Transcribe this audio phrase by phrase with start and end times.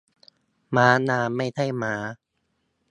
[0.75, 1.93] ม้าน้ำ ไม่ใช่ม้า